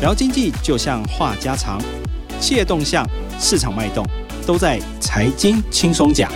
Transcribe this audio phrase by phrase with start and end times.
[0.00, 1.80] 聊经济就像话家常，
[2.38, 3.04] 企业动向、
[3.36, 4.06] 市场脉动，
[4.46, 6.30] 都在财经轻松讲。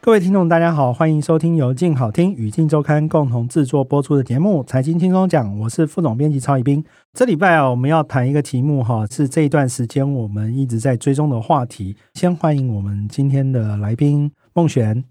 [0.00, 6.82] 各位听众，大家好，欢迎收听由静好听与镜周刊共同制作播出的节目《财经轻松讲》，我是副总编辑曹以斌。
[7.12, 11.94] 这礼拜啊，我们要谈一个题目哈，是这一段时间我们一直在追踪的话题。
[12.14, 15.04] 先欢迎我们今天的来宾孟璇。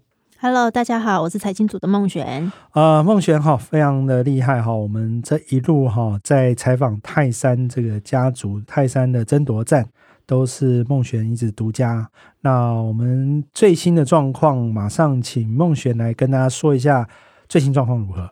[0.44, 2.52] Hello，大家好，我是财经组的孟璇。
[2.74, 4.74] 呃，孟璇哈，非常的厉害哈。
[4.74, 9.88] 我们这一路哈，在采访泰山这个家族，泰山的争夺战，
[10.26, 12.06] 都是孟璇一直独家。
[12.42, 17.08] 那我们最新的状况，马上请孟璇来跟大家说一下
[17.48, 18.28] 最新状况如何。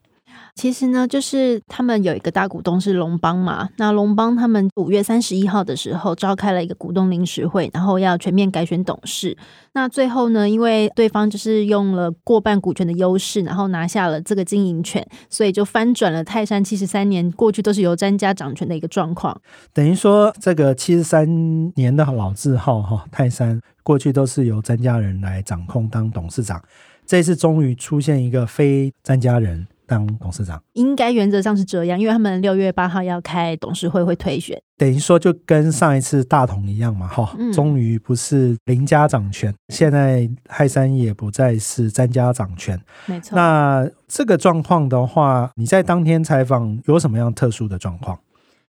[0.54, 3.70] 其实呢，就是他们有一个大股东是龙邦嘛。
[3.78, 9.36] 那龙邦他们五月三十一号的时候召开了一个股东临时会，然后要全面改选董事。
[9.72, 19.40] 那最后呢，因为对方就是用了过半股权的优势，然后拿下了这个经营权，所以就翻转了泰山七十三年过去都是由詹家掌权的一个状况。
[19.72, 26.62] 等于说，这个七十三年的老字号哈，泰山过去都是由詹家人来掌控当董事长，
[27.06, 29.66] 这次终于出现一个非詹家人。
[29.86, 43.36] 当董事长应该原则上是这样，因为他们六月八号要开董事会，会推选，等于说就跟上一次大同一样嘛，哈、嗯，终于不是林家掌权，现在泰山也不再是詹家掌权，没错。
[43.36, 48.18] 那这个状况的话，你在当天采访有什么样特殊的状况？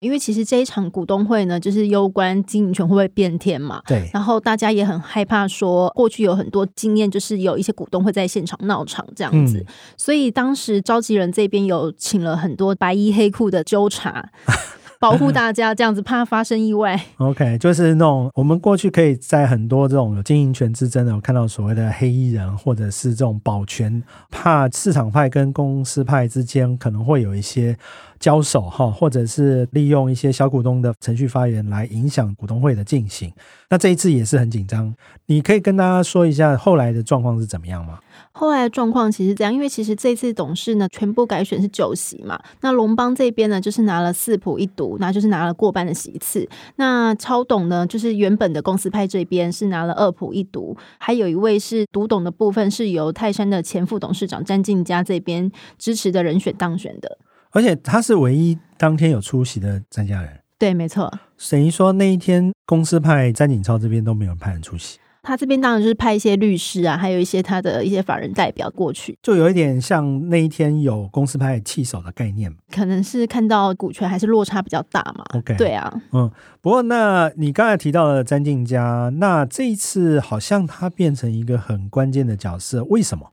[0.01, 3.79] 因为其实这一场股东会呢，就是攸关经营权会不会变天嘛。
[3.85, 4.09] 对。
[4.11, 9.59] 然后大家也很害怕说，过去有很多经验，就是有一些股东会在现场闹场这样子。
[9.59, 14.27] 嗯、所以当时召集人这边有请了很多白衣黑裤的纠察，
[14.99, 16.99] 保护大家，这样子怕发生意外。
[17.17, 27.77] OK，就是那种我们过去可以在很多这种有经营权之争的，有看到所谓的黑衣人，或者是这种保全，怕市场派跟公司派之间可能会有一些。
[28.21, 33.33] 交手哈，或者是利用一些小股东的程序发言来影响股东会的进行。
[33.69, 34.93] 那这一次也是很紧张，
[35.25, 37.99] 你可以跟大家说一下后来的状况是怎么样吗？
[38.31, 46.47] 后来的状况其实这样，因为其实这次董事呢全部改选是九席嘛，那龙邦这边呢就是拿了四普一独，那就是拿了过半的席次。
[46.75, 57.17] 那超董呢就是原本的公司派这边是拿了二普一独，还有一位是独董的部分是由泰山的前副董事长詹进家这边支持的人选当选的。
[57.51, 61.11] 而且他是唯一当天有出席的詹家人，对，没错。
[61.49, 75.25] 等于说那一天公司派詹景超这边都没有派人出席，他这边当然就是派一些律师啊，还有一些他的一些法人代表过去，就有一点像那一天有公司派弃守的概念，可能是看到股权还是落差比较大嘛。
[75.33, 76.31] OK，对啊，嗯。
[76.61, 83.31] 不过那你刚才提到了詹静佳，那这一次好像他变成一个很关键的角色，为什么？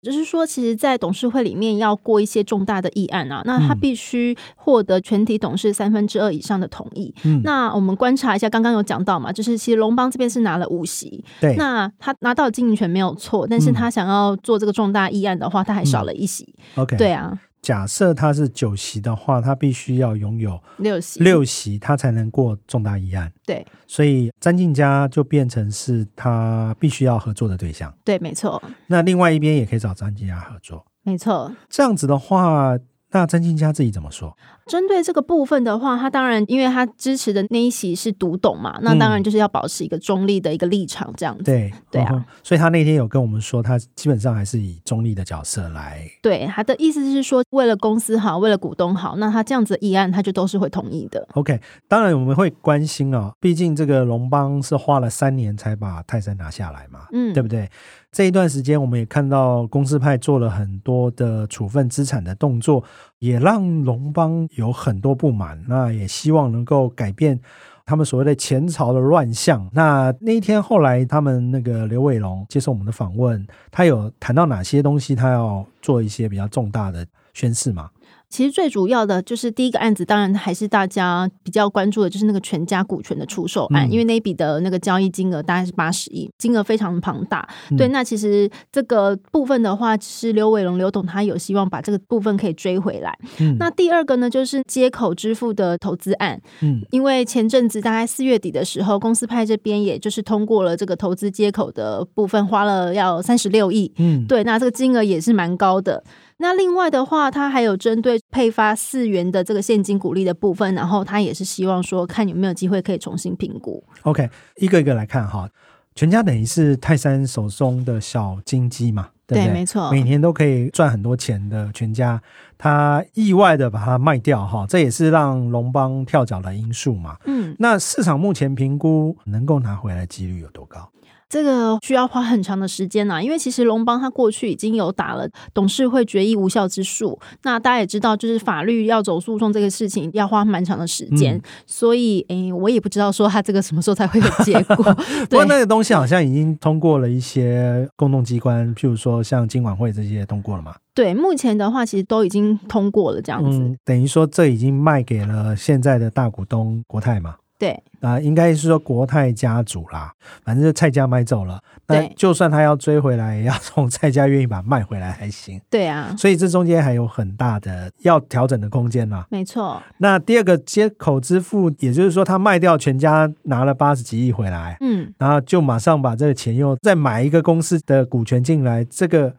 [0.00, 7.12] 就是说，其实，在董事会里面要过一些重大的议案啊，那他必须获得全体董事三分之二以上的同意。
[7.24, 16.54] 嗯，那我们观察一下，刚刚有讲到嘛，就是其实龙邦这边是拿了五席，对，那他拿到经营权没有错，但是他想要做这个重大议案的话，他还少了一席。
[16.76, 17.36] 嗯，OK，对啊。
[17.60, 23.32] 假设他是九席的话，他必须要拥有六席，六席他才能过重大议案。
[23.44, 27.92] 对，所以詹静佳就变成是他必须要合作的对象。
[28.04, 28.62] 对，没错。
[28.86, 30.84] 那另外一边也可以找詹静佳合作。
[31.02, 31.52] 没错。
[31.68, 32.78] 这样子的话。
[33.10, 34.36] 那詹进家自己怎么说？
[34.66, 41.44] 针对这个部分的话，他当然因为他支持的那一席是独董嘛，那当然就是要保持一个中立的一个立场，这样子。
[41.44, 46.06] 对对啊、嗯，所以他那天有跟我们说，他基本上还是以中立的角色来。
[46.20, 51.26] 对，他的意思是说，为了公司好，为了股东好，那他这样子的议案，他就都是会同意的。
[51.32, 51.58] OK，
[51.88, 57.70] 当然我们会关心啊、哦，毕竟这个龙邦是花了三年才把泰山拿下来嘛，嗯，对不对？
[58.18, 62.82] 这一段时间，我们也看到公司派做了很多的处分资产的动作，
[63.20, 65.64] 也让龙邦有很多不满。
[65.68, 67.38] 那也希望能够改变
[67.86, 69.70] 他们所谓的前朝的乱象。
[69.72, 77.90] 那那一天后来，他们那个刘伟龙接受我们的访问，他有谈到哪些东西，他要做一些比较重大的宣誓吗？
[78.30, 87.48] 其实最主要的就是第一个案子，当然还是大家比较关注的，就是那个全家股权的出售案，嗯、因为那一笔的那个交易金额大概是八十亿，金额非常庞大。
[87.70, 93.18] 嗯、对，那其实这个部分的话，是刘伟龙刘董他有希望把这个部分可以追回来。
[93.40, 96.38] 嗯、那第二个呢，就是接口支付的投资案。
[96.60, 103.90] 嗯，因为前阵子大概四月底的时候，公司派这边也就是通过了这个投资接口的部分，花了要三十六亿。
[103.96, 106.04] 嗯，对，那这个金额也是蛮高的。
[106.40, 113.82] 那另外的话，他还有针对配发四元的这个现金股利的部分，然后他也是希望说，看有没有机会可以重新评估。
[114.02, 115.48] OK，一个一个来看哈，
[115.94, 119.52] 全家等于是泰山手中的小金鸡嘛，对不对？
[119.52, 122.22] 没错，每年都可以赚很多钱的全家，
[122.56, 127.16] 他意外的把它卖掉哈，这也是让龙邦跳脚的因素嘛。
[127.26, 130.88] 嗯，那市场目前评估能够拿回来几率有多高？
[131.28, 144.76] 这个需要花很长的时间呐、啊，因为其实龙邦他过去已经有打了董事会决议无效之诉，那大家也知道，就是法律要走诉讼这个事情要花蛮长的时间，嗯、所以诶，我也不知道说他这个什么时候才会有结果。
[145.28, 150.74] 不过那个东西好像已经通过了一些公动机关，譬如说像金管会这些通过了嘛？
[150.94, 157.36] 对，目前的话其实都已经通过了，这样子、嗯，等于说这已经卖给了现在的大股东国泰嘛？
[157.58, 160.12] 对啊，应该是说国泰家族啦，
[160.44, 161.60] 反正就蔡家买走了。
[161.88, 165.60] 那就算他要追回来，也要从蔡家愿意把它卖回来还行。
[165.68, 169.26] 对啊，所以这中间还有很大的要调整的空间啦。
[169.30, 169.82] 没错。
[169.96, 179.34] 那第二个接口支付，也就是说他卖掉全家拿了八十几亿回来，嗯，然后就马上把这个钱又再买一个公司的股权进来，这个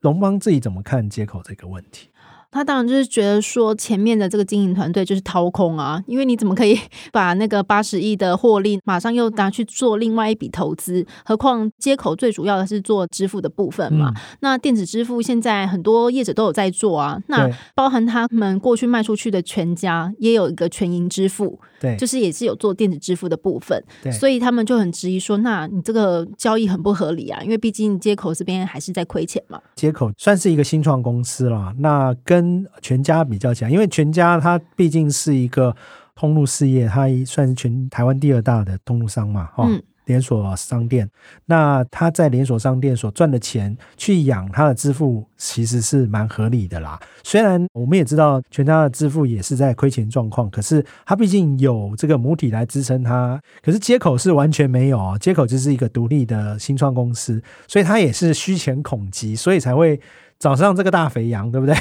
[0.00, 2.08] 龙邦自己怎么看接口这个问题？
[2.54, 6.78] 他当然就是觉得说，前面的这个经营团队就是掏空啊，因为你怎么可以
[7.12, 11.04] 把那个八十亿的获利马上又拿去做另外一笔投资？
[11.24, 14.12] 何况接口最主要的是做支付的部分嘛。
[14.14, 29.60] 嗯、那电子支付现在很多业者都有在做啊，那包含他们过去卖出去的全家也有一个全银支付，对，就是也是有做电子支付的部分，对，所以他们就很质疑说，那你这个交易很不合理啊，因为毕竟接口这边还是在亏钱嘛。
[29.74, 35.74] 接口算是一个新创公司啦，那跟跟全家比较起来，因为全家它毕竟是一个
[36.14, 41.08] 通路事业，它算是全台湾第二大的通路商嘛，哈、嗯，连锁商店。
[41.46, 47.00] 那他在连锁商店所赚的钱去养他的支付，其实是蛮合理的啦。
[47.22, 53.40] 虽然我们也知道全家的支付也是在亏钱状况，可是他毕竟有这个母体来支撑他。
[53.62, 59.98] 可是接口是完全没有啊，接口就是一个独立的新创公司，所以它也是虚钱恐急，所以才会。
[60.44, 61.74] 早上这个大肥羊，对不对？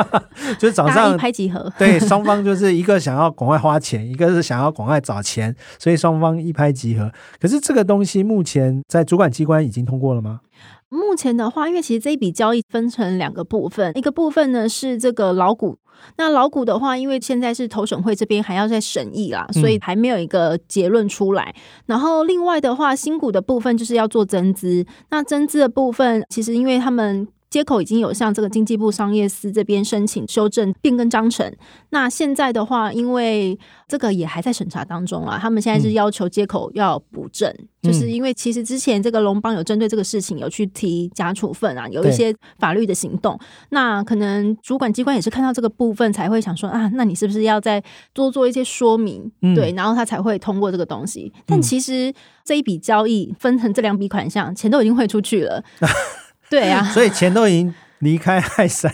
[0.58, 7.12] 就是早上一拍即合，对，双方就是一个想要赶快花钱，一个是想要赶快找钱，所以双方一拍即合。
[7.38, 10.40] 可是这个东西目前在主管机关已经通过了吗？
[10.88, 15.76] 目前的话，因为其实这一笔交易分成两个部分，一个部分呢是这个老股，
[16.16, 21.52] 那老股的话，因为现在是投审会这边还要再审议啦，所以还没有一个结论出来。
[21.54, 27.28] 嗯、然后另外的话，新股的部分就是要做增资，那增资的部分其实因为他们。
[27.48, 31.50] 街口已经有向这个经济部商业司这边申请修正变更章程，
[31.90, 43.38] 那现在的话，因为这个也还在审查当中啊，他们现在是要求接口要补正，嗯、就是因为其实之前这个龙邦有针对这个事情有去提假处分啊，有一些法律的行动，
[43.70, 47.82] 那可能主管机关也是看到这个部分才会想说啊，那你是不是要再
[48.12, 51.32] 多做一些说明，嗯、对，然后他才会通过这个东西。
[51.46, 52.12] 但其实
[52.44, 55.62] 这一笔交易分成这两笔款项，钱都已经汇出去了。
[56.50, 58.92] 对呀、啊， 所以钱都已经离开泰山，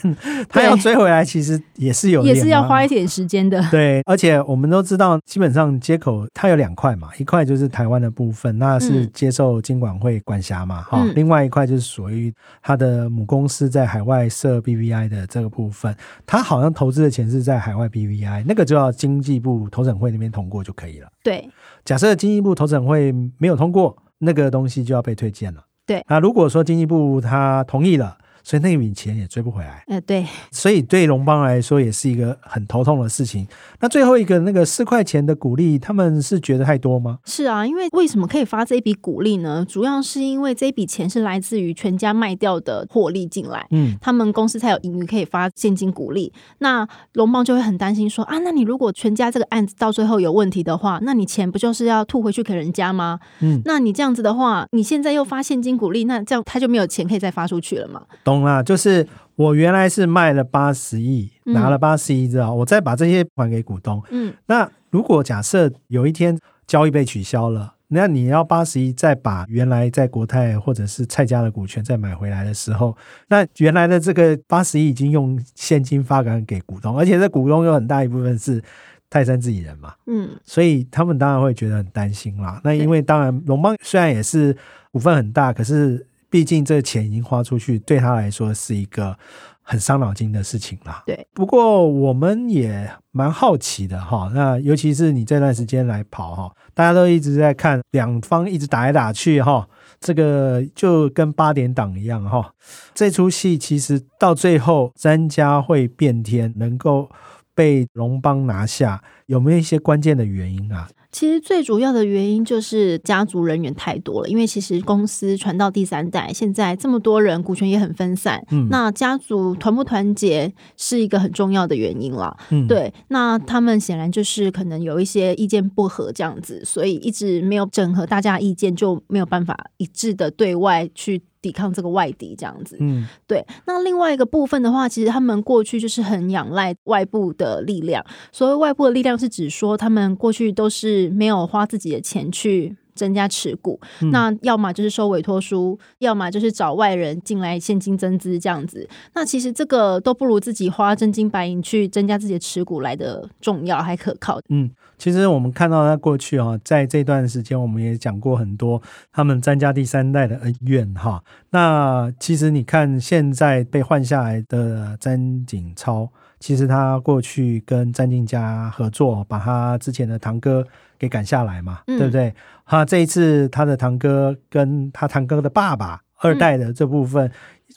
[0.48, 3.60] 他要追回来，其实也是有，也是要花一点时间的。
[3.68, 11.12] 对，而且我们都知道，基本上接口它有两块嘛，一块就是台湾的部分，那是接受金管会管辖嘛，哈、嗯。
[11.16, 12.32] 另外一块就是属于
[12.62, 15.94] 它的母公司在海外设 BVI 的这个部分，
[16.24, 21.08] 它好像投资的钱是在海外 BVI，那个就要经济部投审会那边通过就可以了。
[21.24, 21.50] 对，
[21.84, 25.60] 假设经济部投审会没有通过，那个东西就要被推荐了。
[25.86, 29.84] 对，那如果说经济部他同意了，所以那笔钱也追不回来。
[29.88, 33.46] 呃，对，所以对龙邦来说也是一个很头痛的事情。
[33.80, 37.18] 那最后一个那个四块钱的股励，他们是觉得太多吗？
[37.24, 39.64] 是啊，因为为什么可以发这一笔股励呢？
[39.68, 46.32] 主要是因为这笔钱是来自于全家卖掉的获利进来，嗯，他们公司才有盈余可以发现金股励。
[46.58, 53.18] 那龙邦就会很担心说啊，那你如果全家这个案子到最后有问题的话，那你钱不就是要吐回去给人家吗？
[53.40, 58.02] 嗯，那你这样子的话，你现在又发现金股励，那这样他就没有钱可以再发出去了嘛？
[58.22, 64.02] 懂了，就是我原来是卖了八十亿，拿了八十亿之后，我再把这些还给股东。
[64.10, 72.96] 嗯，那如果假设有一天交易被取消了，那你要八十亿再把原来在国泰或者是蔡家的股权再买回来的时候，
[73.28, 78.62] 那原来的这个八十亿已经用现金发给给股东，而且这股东有很大一部分是
[79.10, 79.94] 泰山自己人嘛。
[80.06, 82.60] 嗯，所以他们当然会觉得很担心啦。
[82.64, 84.56] 那因为当然龙邦虽然也是
[84.90, 86.06] 股份很大，可是。
[86.32, 89.14] 毕竟这钱已经花出去，对他来说是一个
[89.60, 91.02] 很伤脑筋的事情啦。
[91.04, 94.32] 对，不过我们也蛮好奇的哈。
[94.34, 99.68] 那尤其是你这段时间来跑哈，大家都一直在看两方一直打来打去哈，
[100.00, 102.54] 这个就跟八点档一样哈。
[102.94, 107.10] 这出戏其实到最后，詹家会变天，能够
[107.54, 110.88] 被龙邦拿下，有没有一些关键的原因啊？
[111.12, 118.42] 其实最主要的原因就是家族人员太多了，因为其实公司传到第三代，现在这么多人，股权也很分散。
[118.50, 122.34] 嗯，那家族团不团结是一个很重要的原因了。
[122.50, 131.22] 嗯，对，那他们显然就是可能有一些意见不合这样子，所以一直没有整合大家意见，就没有办法一致的对外去。
[131.42, 133.44] 抵抗这个外敌这样子，嗯，对。
[133.66, 138.02] 那另外一个部分的话，其实他们过去就是很仰赖外部的力量。
[138.30, 148.88] 所谓外部的力量，是指说他们过去都是没有花自己的钱去增加持股，嗯、那要么就是收委托书，要么就是找外人进来现金增资这样子。
[149.14, 154.40] 那其实这个都不如自己花真金白银去增加自己的持股来的重要还可靠。
[154.48, 154.70] 嗯。
[154.98, 158.80] 其实我们看到他过去啊，在这段时间，我们也讲过很多
[159.12, 161.24] 他们詹家第三代的恩怨哈。
[161.50, 166.08] 那其实你看，现在被换下来的詹景超，
[166.38, 170.64] 其实他过去跟詹静家合作，把他之前的堂哥
[170.96, 172.32] 给赶下来嘛，嗯、对不对？
[172.72, 177.30] 他这一次他的堂哥跟他堂哥的爸爸二代的这部分，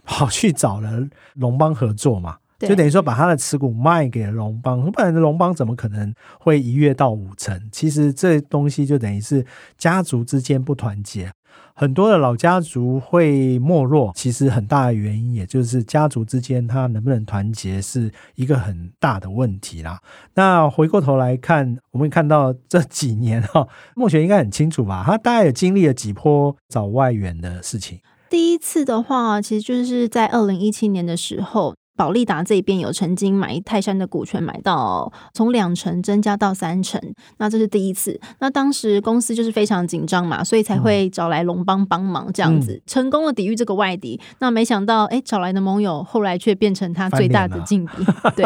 [0.06, 2.38] 跑去找了龙邦合作嘛。
[2.60, 7.62] 就等于说把他的持股卖给了龙邦，不然的龙邦怎么可能会一跃到五成？
[7.74, 9.46] 其实这东西就等于是
[9.78, 11.30] 家族之间不团结，
[11.76, 14.12] 很多的老家族会没落。
[14.16, 20.00] 其实很大的原因，也就是家族之间他能不能团结是一个很大的问题啦。
[20.36, 25.04] 那回过头来看，我们看到这几年哈， 默璇应该很清楚吧？
[25.06, 28.00] 他大概也经历了几波找外援的事情。
[28.30, 31.76] 第一次的话，其实就是在二零一七年的时候。
[31.96, 37.02] 保利达这边有曾经买泰山的股权，买到从两成增加到三成，
[37.38, 38.20] 那这是第一次。
[38.40, 44.20] 那当时公司就是非常紧张嘛，所以才会找来龙邦帮忙这样子，嗯、成功的抵御这个外敌。
[44.40, 48.06] 那没想到，哎，找来的盟友后来却变成他最大的劲敌。
[48.36, 48.46] 对，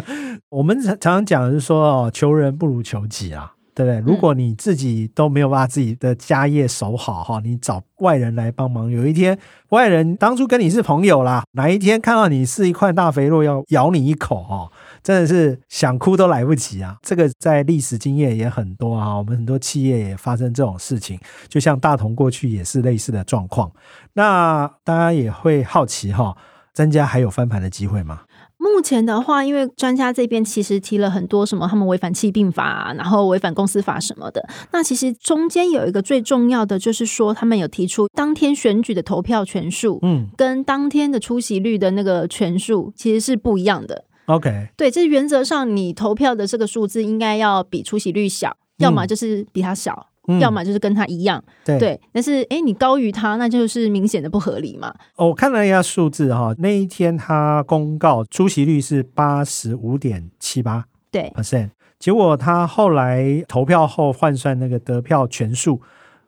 [0.50, 3.54] 我们常常讲的是说哦，求人不如求己啊。
[3.74, 3.98] 对不对？
[4.00, 9.38] 如果你自己都没有把自己的家业守好哈，你找外人来帮忙，有一天
[9.70, 14.70] 外人当初跟你是朋友啦，哪一天看到你是一块大肥肉要咬你一口哦，
[15.02, 16.96] 真的是想哭都来不及啊！
[17.02, 23.70] 这个在历史经验也很多啊，我们很多企业也发生这种事情，就像大同过去也是类似的状况。
[24.14, 26.36] 那大家也会好奇哈，
[26.72, 28.22] 增加还有翻盘的机会吗？
[28.60, 34.46] 目前的话，因为专家这边其实提了很多什么，他们违反企病法，然后违反公司法什么的。
[34.70, 44.04] 那其实中间有一个最重要的，就是说他们有提出当天选举的投票权数，嗯，跟当天的出席率的那个权数其实是不一样的。
[44.26, 50.08] OK，对，这原则上你投票的这个数字应该要比出席率小，要么就是比它小。
[50.40, 54.94] 要么就是跟他一样，嗯、对，对，但是哎，你高于他，那就是明显的不合理嘛。
[55.16, 65.80] 哦，我看了一下数字哈，那一天他公告出席率是八十五点七八对 percent，结果他后来投票后换算那个得票权数，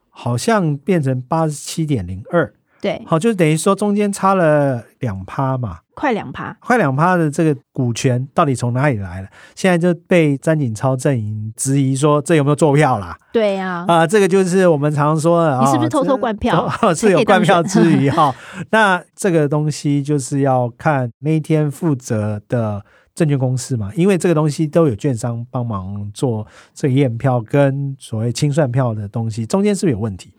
[0.08, 2.52] 好像变成八十七点零二。
[2.82, 9.28] 对，好，就等于说中间差了两趴嘛，快两趴，快两趴的这个股权到底从哪里来了？
[9.54, 13.16] 现在就被詹景超阵营质疑说，这有没有做票啦？
[13.32, 16.68] 对呀、啊，啊，这个就是我们常说的，你是不是偷偷灌票？
[16.82, 18.34] 哦、是有灌票之余 哈，
[18.72, 22.84] 那这个东西就是要看那一天负责的
[23.14, 30.34] 证券公司嘛，因为这个东西都有券商帮忙做这个验票跟所谓清算票的东西，中间是不是有问题？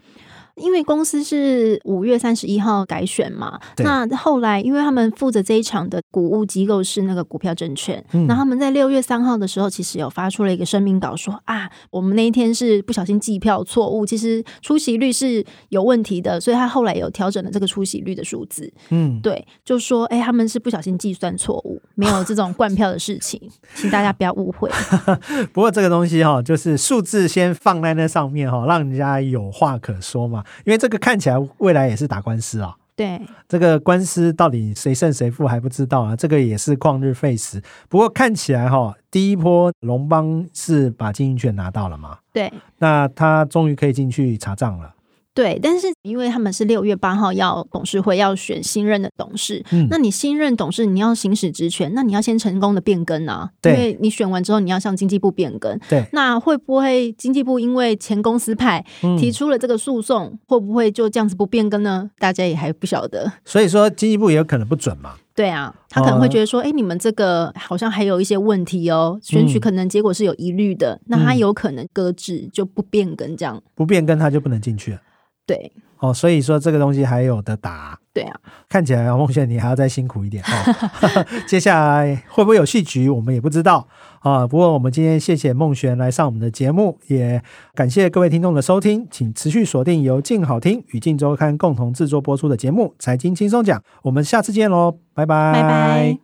[0.56, 18.72] 因为公司是五月三十一号改选嘛，那后来因为他们负责这一场的股务机构是那个股票证券，那、嗯、他们在六月三号的时候，其实有发出了一个声明稿说，说啊，我们那一天是不小心计票错误，其实出席率是有问题的，所以他后来有调整了这个出席率的数字。
[18.90, 23.42] 嗯，对，就说哎，他们是不小心计算错误，没有这种灌票的事情，
[23.74, 24.70] 请大家不要误会。
[25.52, 30.43] 不过这个东西哈，就是数字先放在那上面哈，让人家有话可说嘛。
[30.66, 37.62] 因为这个看起来未来也是打官司啊，对，这个官司到底谁胜谁负还不知道啊，这个也是旷日费时。
[37.90, 44.94] 不过看起来哈，第一波龙邦是把经营权拿到了嘛，对，那他终于可以进去查账了。
[45.34, 58.86] 对，但是因为他们是六月八号要董事会要选新任的董事，嗯，那你新任董事你要行使职权，那你要先成功的变更啊，对，因为你选完之后你要向经济部变更，对，那会不会经济部因为前公司派
[59.18, 62.12] 提出了这个诉讼，嗯，会不会就这样子不变更呢？
[62.20, 65.16] 大家也还不晓得，所以说经济部也有可能不准嘛。
[65.36, 75.02] 对啊，他可能会觉得说，哎，你们这个好像还有一些问题哦，选举可能结果是有疑虑的，嗯，那他有可能搁置就不变更这样，不变更他就不能进去了。
[75.46, 81.26] 对，哦，所以说这个东西还有的打，对啊，看起来孟轩你还要再辛苦一点哦。
[81.46, 83.88] 接下来会不会有戏局，我们也不知道
[84.22, 84.48] 啊。
[84.48, 87.42] 不过我们今天谢谢孟璇来上我们的节目，也
[87.76, 95.54] 感谢各位听众的收听，请持续锁定由静好听与静周刊共同制作播出的节目《财经轻松讲》，我们下次见喽，拜拜。
[95.54, 96.18] 拜拜。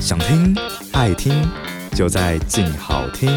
[0.00, 0.56] 想听
[0.92, 1.32] 爱听，
[1.94, 3.28] 就在静好听。